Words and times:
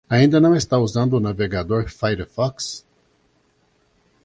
Ainda 0.09 0.41
não 0.41 0.55
está 0.55 0.79
usando 0.79 1.13
o 1.13 1.19
navegador 1.19 1.87
Firefox? 1.87 2.83